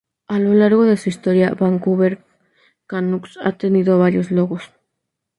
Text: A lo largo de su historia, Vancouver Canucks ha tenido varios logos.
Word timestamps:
A 0.25 0.39
lo 0.39 0.55
largo 0.55 0.83
de 0.83 0.97
su 0.97 1.09
historia, 1.09 1.51
Vancouver 1.53 2.25
Canucks 2.87 3.37
ha 3.39 3.51
tenido 3.51 3.99
varios 3.99 4.31
logos. 4.31 4.63